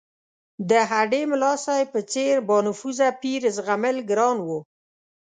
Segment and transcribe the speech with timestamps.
[0.69, 4.59] د هډې ملاصاحب په څېر بانفوذه پیر زغمل ګران وو.